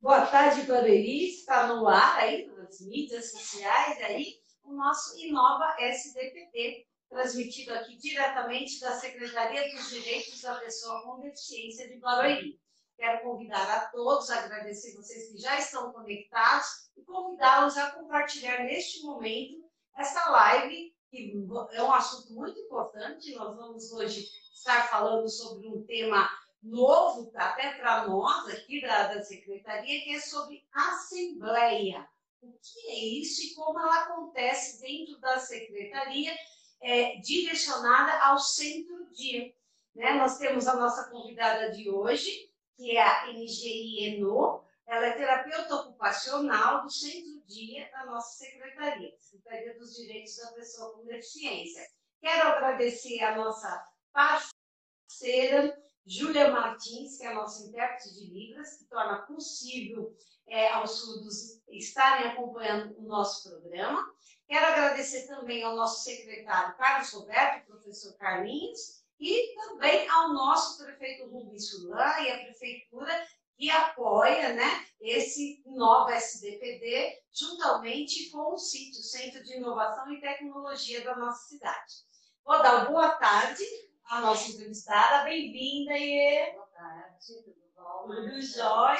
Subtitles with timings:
[0.00, 1.28] Boa tarde, Barueri.
[1.28, 8.80] Está no ar aí, nas mídias sociais, aí, o nosso Inova SDPT, transmitido aqui diretamente
[8.80, 12.58] da Secretaria dos Direitos da Pessoa com Deficiência de Barueri.
[12.96, 19.02] Quero convidar a todos, agradecer vocês que já estão conectados e convidá-los a compartilhar neste
[19.02, 21.30] momento essa live, que
[21.72, 23.34] é um assunto muito importante.
[23.34, 26.26] Nós vamos hoje estar falando sobre um tema
[26.62, 32.08] novo, até para nós aqui da, da Secretaria, que é sobre Assembleia.
[32.42, 36.32] O que é isso e como ela acontece dentro da Secretaria,
[36.80, 39.54] é, direcionada ao centro-dia.
[39.94, 40.14] Né?
[40.14, 45.76] Nós temos a nossa convidada de hoje, que é a NGI Eno, ela é terapeuta
[45.76, 51.86] ocupacional do centro-dia da nossa secretaria, Secretaria dos Direitos da Pessoa com Deficiência.
[52.20, 59.22] Quero agradecer a nossa parceira, Júlia Martins, que é nossa intérprete de Libras, que torna
[59.22, 60.16] possível
[60.48, 64.12] é, aos surdos estarem acompanhando o nosso programa.
[64.48, 71.28] Quero agradecer também ao nosso secretário Carlos Roberto, professor Carlinhos, e também ao nosso prefeito
[71.28, 79.02] Rubens Sulan e a prefeitura que apoia né, esse novo SDPD, juntamente com o sítio
[79.02, 81.94] Centro de Inovação e Tecnologia da nossa cidade.
[82.42, 83.62] Vou dar boa tarde
[84.10, 85.22] a nossa entrevistada.
[85.22, 86.52] Bem-vinda, Iê.
[86.54, 88.08] Boa tarde, tudo bom?
[88.08, 88.98] Tudo jóia.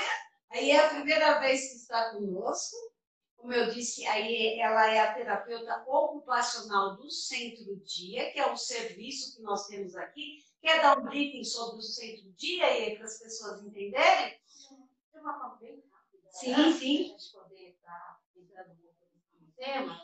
[0.51, 2.77] Aí é a primeira vez que está conosco.
[3.37, 8.57] Como eu disse, aí ela é a terapeuta ocupacional do Centro Dia, que é o
[8.57, 10.45] serviço que nós temos aqui.
[10.61, 14.39] Quer dar um briefing sobre o Centro Dia aí para as pessoas entenderem?
[15.13, 16.31] De uma forma bem rápida.
[16.31, 16.73] Sim, né?
[16.73, 16.97] sim.
[17.09, 20.01] Para a gente poder estar entrando um pouco no tema.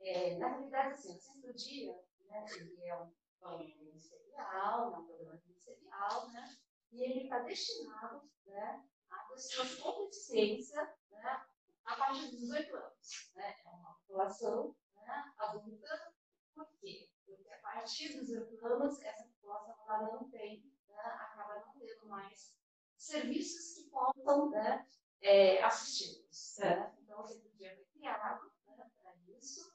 [0.00, 1.94] É, na realidade, assim, o Centro Dia,
[2.26, 6.56] né, ele é um plano ministerial, é um programa ministerial, né,
[6.92, 11.46] e ele está destinado né, a pessoas com deficiência né,
[11.84, 13.32] a partir dos 18 anos.
[13.34, 16.14] Né, é uma população né, adulta.
[16.54, 17.10] Por quê?
[17.24, 22.06] Porque a partir dos 18 anos, essa população ela não tem, né, acaba não tendo
[22.06, 22.54] mais
[22.96, 24.86] serviços que possam né,
[25.20, 26.58] é, assisti-los.
[26.58, 26.94] Né?
[27.02, 29.72] Então, o Centro Dia foi criado né, para isso.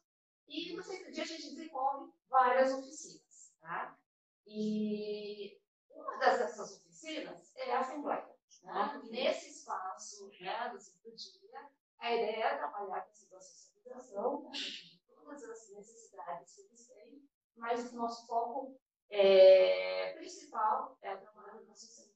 [0.47, 3.24] E no Centro Dia a gente desenvolve várias oficinas.
[3.65, 3.97] Tá?
[4.45, 5.59] E
[5.89, 8.29] uma dessas oficinas é a Assembleia.
[8.61, 9.01] Né?
[9.09, 11.67] Nesse espaço né, do Centro Dia,
[11.97, 14.51] a ideia é trabalhar com essa socialização, né,
[15.07, 21.65] todas as necessidades que eles têm, mas o nosso foco é, principal é o trabalho
[21.65, 22.14] com socialização.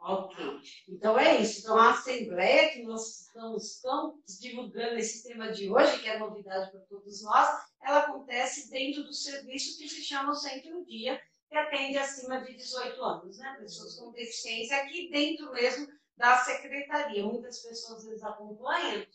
[0.00, 0.60] Ok.
[0.88, 1.60] Então é isso.
[1.60, 6.70] Então a Assembleia, que nós estamos, estamos divulgando esse tema de hoje, que é novidade
[6.70, 7.48] para todos nós,
[7.82, 13.02] ela acontece dentro do serviço que se chama Centro Dia, que atende acima de 18
[13.02, 13.56] anos, né?
[13.60, 17.24] Pessoas com deficiência, aqui dentro mesmo da secretaria.
[17.24, 19.06] Muitas pessoas eles acompanham,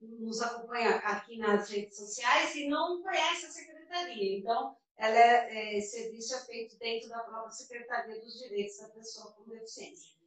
[0.00, 4.38] nos acompanham aqui nas redes sociais e não conhecem a secretaria.
[4.38, 9.32] Então, ela é, é, serviço é feito dentro da própria Secretaria dos Direitos da Pessoa
[9.32, 10.21] com Deficiência.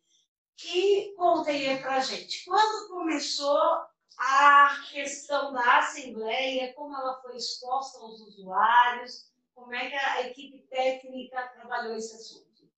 [0.64, 3.86] E contem aí pra gente, quando começou
[4.18, 10.60] a questão da Assembleia, como ela foi exposta aos usuários, como é que a equipe
[10.68, 12.70] técnica trabalhou esse assunto?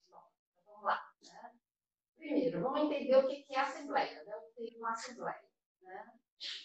[0.65, 1.11] Vamos lá.
[1.27, 1.51] Né?
[2.15, 4.35] Primeiro, vamos entender o que é Assembleia, né?
[4.35, 5.47] o termo Assembleia.
[5.81, 6.13] Né?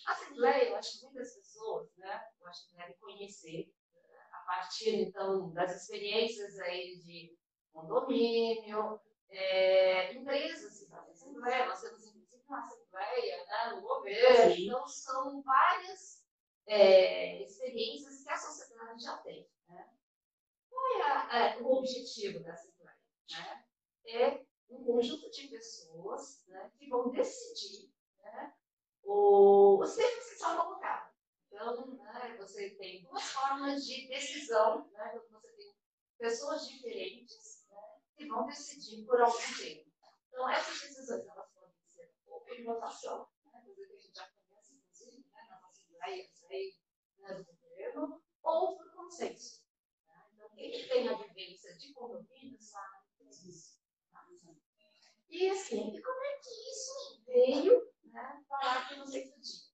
[0.06, 3.72] Assembleia, eu acho que muitas pessoas, né, eu acho que devem conhecer,
[4.32, 7.34] a partir, então, das experiências aí de
[7.72, 9.00] condomínio,
[9.32, 14.66] é, empresas que fazem assembleia, nós temos inclusive uma assembleia né, no governo, Sim.
[14.66, 16.22] então são várias
[16.66, 19.48] é, experiências que a sociedade já tem.
[19.68, 19.90] Né?
[20.68, 22.98] Qual é, a- o objetivo da assembleia?
[23.30, 23.64] Né?
[24.06, 27.90] É um conjunto de pessoas né, que vão decidir
[28.22, 28.54] né,
[29.02, 31.12] o- os termos que são colocados.
[31.50, 35.74] Então, né, você tem duas formas de decisão, quando você tem
[36.18, 37.41] pessoas diferentes
[38.32, 39.92] que vão decidir por algum tema.
[40.28, 44.28] Então, essas decisões elas podem ser ou por votação, né, coisa que a gente já
[44.28, 45.60] conhece, inclusive, né,
[46.00, 46.30] aí,
[47.18, 49.62] né, do governo, ou por consenso.
[50.06, 50.30] né.
[50.32, 53.78] Então, quem tem a vivência de condomínio sabe disso.
[54.10, 54.26] tá?
[55.28, 59.72] E assim, e como é que isso veio né, parar aqui no centro dia?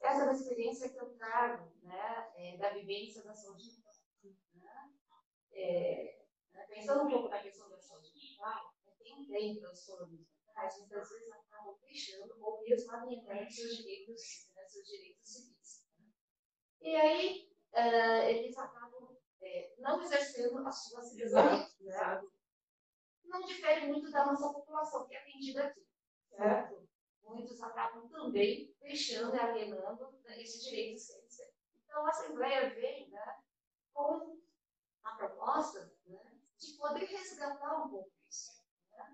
[0.00, 3.82] Essa é uma experiência que eu trago né, é, da vivência da saúde.
[4.54, 4.92] Né?
[5.52, 6.21] É,
[6.82, 11.30] pensando um pouco na questão da saúde mental, né, quem tem transtornos mentais muitas vezes
[11.30, 15.86] acabam deixando ou mesmo alienando seus direitos, né, seus direitos civis.
[15.98, 16.06] Né?
[16.80, 21.70] E aí eh, eles acabam eh, não exercendo a sua cidadania.
[21.80, 22.22] Né?
[23.24, 25.86] Não difere muito da nossa população que é atendida aqui,
[26.28, 26.88] certo?
[27.22, 31.52] muitos acabam também deixando e alienando né, esses direitos que eles têm.
[31.84, 33.40] Então, a Assembleia vem né,
[33.94, 34.38] com
[35.04, 36.31] a proposta né,
[36.66, 38.52] de poder resgatar um pouco isso.
[38.92, 39.04] Né?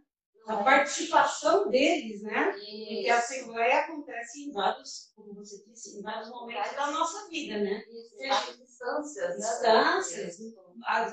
[0.47, 2.53] A participação deles, né?
[2.53, 7.59] Porque a Assembleia acontece em vários, como você disse, em vários momentos da nossa vida,
[7.59, 7.85] né?
[7.89, 9.29] Isso, várias instâncias.
[9.29, 9.37] né?
[9.37, 10.39] Instâncias,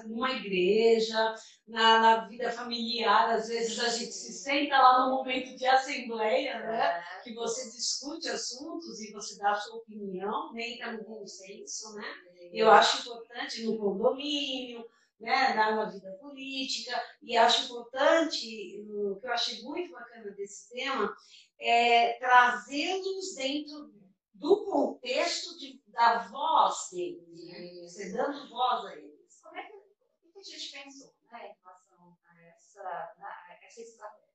[0.05, 1.35] numa igreja,
[1.67, 6.59] na, na, vida familiar, às vezes a gente se senta lá no momento de assembleia,
[6.59, 7.03] né?
[7.19, 7.23] É.
[7.23, 12.05] Que você discute assuntos e você dá a sua opinião, nem entra no consenso, né?
[12.53, 14.85] Eu acho importante no condomínio,
[15.19, 21.15] né, na vida política, e acho importante, o que eu achei muito bacana desse tema,
[21.59, 23.93] é trazê-los dentro
[24.33, 27.81] do contexto de, da voz deles, né?
[27.81, 29.39] você dando voz a eles.
[29.41, 33.81] Como é que, o que a gente pensou né, em relação a essa, a essa
[33.81, 34.25] estratégia?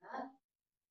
[0.00, 0.30] Né?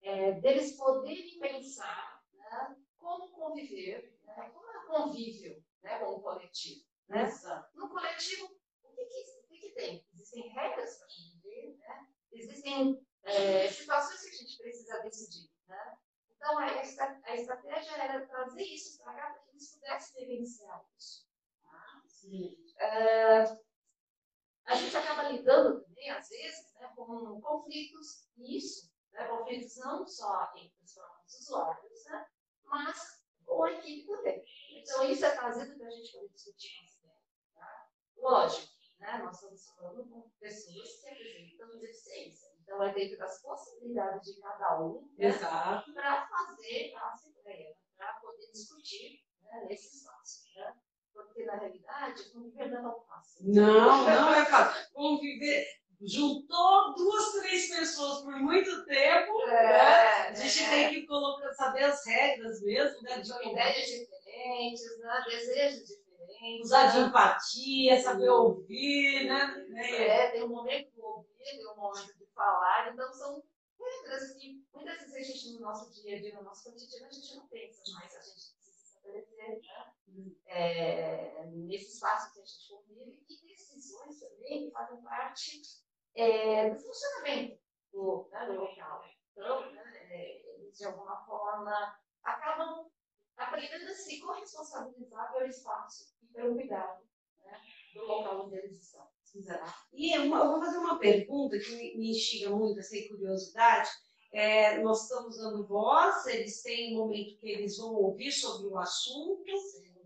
[0.02, 6.86] É, deles poderem pensar né, como conviver, né, como é convívio né, com o coletivo.
[7.08, 7.30] Né?
[7.76, 8.46] No coletivo,
[8.84, 10.06] o que, que, o que, que tem?
[10.14, 12.08] Existem regras para conviver, né?
[12.32, 15.50] existem é, situações que a gente precisa decidir.
[15.68, 15.98] Né?
[16.36, 21.28] Então, a, a estratégia era trazer isso para cá para que eles pudessem vivenciar isso.
[22.80, 23.44] É,
[24.66, 30.52] a gente acaba lidando também, às vezes, né, com conflitos, isso, né, conflitos não só
[30.56, 32.28] entre os próprios usuários, né,
[32.66, 34.44] mas com a equipe também.
[34.72, 37.12] Então, isso é trazido para a gente poder discutir mais bem.
[37.56, 37.90] Tá?
[38.18, 42.52] Lógico, né, nós estamos falando com pessoas que apresentam deficiência.
[42.62, 45.32] Então, é dentro das possibilidades de cada um né,
[45.94, 50.17] para fazer a assembleia, para poder discutir né, nesse espaço.
[51.38, 53.54] Porque, na realidade, conviver não é fácil.
[53.54, 54.92] Não, não é fácil.
[54.92, 55.68] Conviver.
[56.02, 60.28] Juntou duas, três pessoas por muito tempo, É, né?
[60.30, 60.70] a gente é.
[60.70, 63.20] tem que colocar, saber as regras mesmo, né?
[63.20, 65.24] De ideias diferentes, né?
[65.28, 66.66] desejos diferentes.
[66.66, 67.08] usar de né?
[67.08, 69.66] empatia, saber ouvir, né?
[69.76, 73.44] É, tem um momento de ouvir, tem um momento de falar, então são
[73.80, 77.12] regras que muitas vezes a gente no nosso dia a dia, no nosso cotidiano, a
[77.12, 78.57] gente não pensa, mas a gente né?
[80.48, 85.62] É, nesse espaço que a gente convive e decisões também que fazem parte
[86.16, 87.60] é, do funcionamento
[87.92, 89.04] do, né, do local.
[89.32, 92.90] Então, né, é, de alguma forma acabam
[93.36, 97.08] aprendendo a se corresponsabilizar pelo espaço e pelo cuidado
[97.40, 97.62] né,
[97.94, 99.08] do local onde eles estão.
[99.94, 103.90] E eu eu vou fazer uma pergunta que me instiga muito, essa curiosidade.
[104.32, 108.78] É, nós estamos dando voz, eles têm um momento que eles vão ouvir sobre o
[108.78, 109.44] assunto,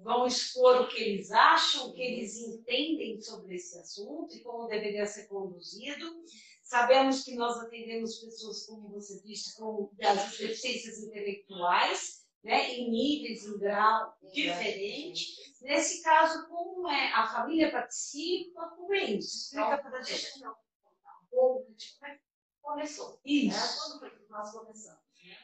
[0.04, 4.68] vão expor o que eles acham, o que eles entendem sobre esse assunto e como
[4.68, 6.24] deveria ser conduzido.
[6.64, 13.46] Sabemos que nós atendemos pessoas, como você disse, com as deficiências intelectuais, né, em níveis,
[13.46, 15.28] em grau diferente.
[15.62, 17.12] Nesse caso, como é?
[17.14, 18.70] A família participa?
[18.76, 19.56] Como é isso?
[19.56, 20.44] Explica para a gente.
[20.48, 22.31] Um pouco de como é que
[22.62, 23.12] começou.
[23.12, 23.20] Né?
[23.26, 23.80] Isso.
[23.80, 25.02] Quando foi que nós começamos?
[25.24, 25.38] Né?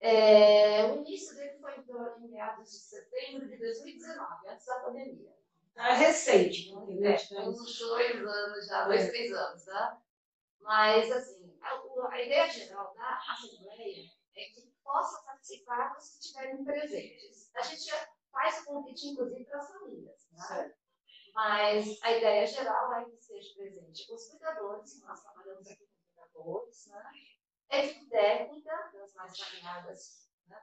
[0.00, 5.34] É, o início dele foi em meados de setembro de 2019, antes da pandemia.
[5.76, 7.12] É recente, né?
[7.12, 10.00] É, tem uns dois anos já, dois, três anos, tá?
[10.60, 16.64] Mas, assim, a, a ideia geral da Assembleia é que possa participar os que estiverem
[16.64, 17.50] presentes.
[17.54, 17.90] A gente
[18.30, 20.74] faz o convite, inclusive, para as famílias, né?
[21.34, 25.89] Mas a ideia geral é que seja presente os cuidadores, nós trabalhamos aqui
[26.40, 27.12] cuidadores, né?
[27.70, 30.62] Equipe técnica das mais variadas, né?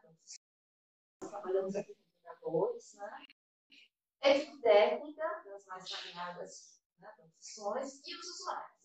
[1.22, 3.28] Nós trabalhamos aqui com cuidadores, né?
[4.24, 8.77] Equipe técnica das mais variadas né, profissões e os usuários.